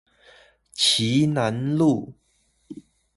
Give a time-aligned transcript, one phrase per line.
[0.73, 2.15] 旗楠路